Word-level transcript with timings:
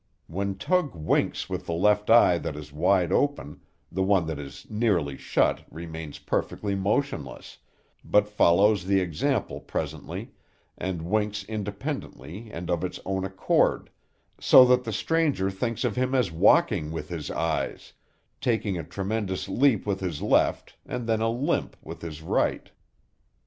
When 0.25 0.55
Tug 0.57 0.95
winks 0.95 1.47
with 1.47 1.67
the 1.67 2.03
eye 2.09 2.39
that 2.39 2.55
is 2.55 2.73
wide 2.73 3.11
open, 3.11 3.61
the 3.91 4.01
one 4.01 4.25
that 4.25 4.39
is 4.39 4.65
nearly 4.67 5.15
shut 5.15 5.63
remains 5.69 6.17
perfectly 6.17 6.73
motionless, 6.73 7.59
but 8.03 8.27
follows 8.27 8.85
the 8.85 8.99
example 8.99 9.59
presently, 9.59 10.31
and 10.75 11.03
winks 11.03 11.43
independently 11.43 12.49
and 12.51 12.71
of 12.71 12.83
its 12.83 12.99
own 13.05 13.23
accord, 13.23 13.91
so 14.39 14.65
that 14.65 14.85
the 14.85 14.91
stranger 14.91 15.51
thinks 15.51 15.83
of 15.83 15.95
him 15.95 16.15
as 16.15 16.31
walking 16.31 16.91
with 16.91 17.09
his 17.09 17.29
eyes, 17.29 17.93
taking 18.41 18.79
a 18.79 18.83
tremendous 18.83 19.47
leap 19.47 19.85
with 19.85 19.99
his 19.99 20.19
left, 20.19 20.75
and 20.83 21.05
then 21.05 21.21
a 21.21 21.29
limp 21.29 21.75
with 21.83 22.01
his 22.01 22.23
right. 22.23 22.71